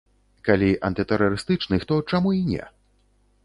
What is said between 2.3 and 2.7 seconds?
і не?